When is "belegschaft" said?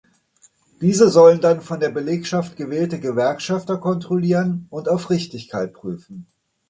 1.91-2.57